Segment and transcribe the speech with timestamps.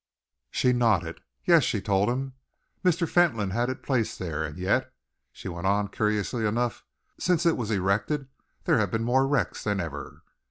[0.49, 1.21] She nodded.
[1.45, 2.33] "Yes," she told him.
[2.83, 3.07] "Mr.
[3.07, 4.43] Fentolin had it placed there.
[4.43, 4.91] And yet,"
[5.31, 6.83] she went on, "curiously enough,
[7.19, 8.27] since it was erected,
[8.63, 10.23] there have been more wrecks than ever."